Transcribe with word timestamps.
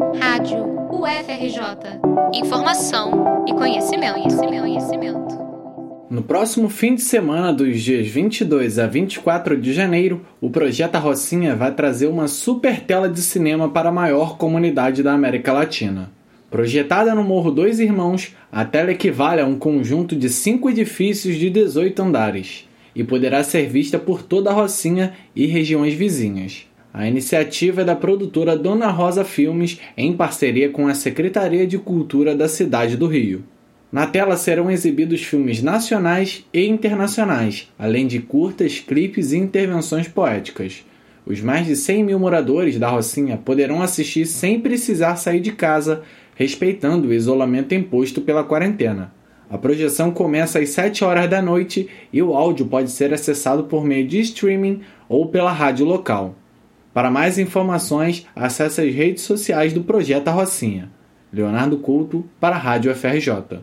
Rádio 0.00 0.64
UFRJ. 0.90 2.00
Informação 2.34 3.44
e 3.46 3.52
conhecimento, 3.52 4.14
conhecimento, 4.14 4.60
conhecimento. 4.62 5.38
No 6.08 6.22
próximo 6.22 6.70
fim 6.70 6.94
de 6.94 7.02
semana, 7.02 7.52
dos 7.52 7.82
dias 7.82 8.08
22 8.08 8.78
a 8.78 8.86
24 8.86 9.60
de 9.60 9.74
janeiro, 9.74 10.24
o 10.40 10.48
Projeto 10.48 10.96
Rocinha 10.96 11.54
vai 11.54 11.74
trazer 11.74 12.06
uma 12.06 12.28
super 12.28 12.80
tela 12.80 13.10
de 13.10 13.20
cinema 13.20 13.68
para 13.68 13.90
a 13.90 13.92
maior 13.92 14.38
comunidade 14.38 15.02
da 15.02 15.12
América 15.12 15.52
Latina. 15.52 16.10
Projetada 16.50 17.14
no 17.14 17.22
Morro 17.22 17.50
Dois 17.50 17.78
Irmãos, 17.78 18.34
a 18.50 18.64
tela 18.64 18.92
equivale 18.92 19.42
a 19.42 19.46
um 19.46 19.58
conjunto 19.58 20.16
de 20.16 20.30
cinco 20.30 20.70
edifícios 20.70 21.36
de 21.36 21.50
18 21.50 22.02
andares 22.02 22.66
e 22.96 23.04
poderá 23.04 23.44
ser 23.44 23.68
vista 23.68 23.98
por 23.98 24.22
toda 24.22 24.48
a 24.48 24.54
Rocinha 24.54 25.12
e 25.36 25.44
regiões 25.44 25.92
vizinhas. 25.92 26.69
A 26.92 27.06
iniciativa 27.06 27.82
é 27.82 27.84
da 27.84 27.94
produtora 27.94 28.56
Dona 28.56 28.88
Rosa 28.88 29.24
Filmes 29.24 29.80
em 29.96 30.12
parceria 30.12 30.68
com 30.70 30.88
a 30.88 30.94
Secretaria 30.94 31.64
de 31.64 31.78
Cultura 31.78 32.34
da 32.34 32.48
cidade 32.48 32.96
do 32.96 33.06
Rio. 33.06 33.44
Na 33.92 34.08
tela 34.08 34.36
serão 34.36 34.68
exibidos 34.68 35.22
filmes 35.22 35.62
nacionais 35.62 36.44
e 36.52 36.66
internacionais, 36.66 37.72
além 37.78 38.08
de 38.08 38.18
curtas, 38.18 38.80
clipes 38.80 39.32
e 39.32 39.38
intervenções 39.38 40.08
poéticas. 40.08 40.84
Os 41.24 41.40
mais 41.40 41.66
de 41.66 41.76
100 41.76 42.04
mil 42.04 42.18
moradores 42.18 42.76
da 42.76 42.88
Rocinha 42.88 43.36
poderão 43.36 43.82
assistir 43.82 44.26
sem 44.26 44.58
precisar 44.58 45.14
sair 45.14 45.40
de 45.40 45.52
casa, 45.52 46.02
respeitando 46.34 47.08
o 47.08 47.14
isolamento 47.14 47.72
imposto 47.72 48.20
pela 48.20 48.42
quarentena. 48.42 49.12
A 49.48 49.56
projeção 49.56 50.10
começa 50.10 50.58
às 50.58 50.70
7 50.70 51.04
horas 51.04 51.30
da 51.30 51.40
noite 51.40 51.88
e 52.12 52.20
o 52.20 52.34
áudio 52.34 52.66
pode 52.66 52.90
ser 52.90 53.14
acessado 53.14 53.64
por 53.64 53.84
meio 53.84 54.06
de 54.06 54.18
streaming 54.20 54.80
ou 55.08 55.28
pela 55.28 55.52
rádio 55.52 55.84
local. 55.86 56.34
Para 56.92 57.10
mais 57.10 57.38
informações, 57.38 58.26
acesse 58.34 58.80
as 58.80 58.94
redes 58.94 59.22
sociais 59.22 59.72
do 59.72 59.82
Projeto 59.82 60.28
Rocinha. 60.30 60.90
Leonardo 61.32 61.78
Couto 61.78 62.28
para 62.40 62.56
a 62.56 62.58
Rádio 62.58 62.94
FRJ. 62.94 63.60